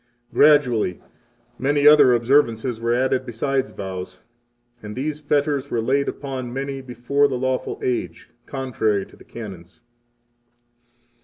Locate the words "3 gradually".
0.31-0.99